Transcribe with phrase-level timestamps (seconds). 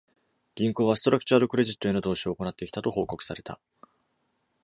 [0.55, 3.59] 銀行は、ストラクチャード・クレジットへの投資を行ってきたと報告された。